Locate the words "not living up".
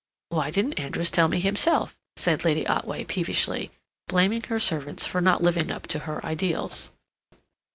5.21-5.85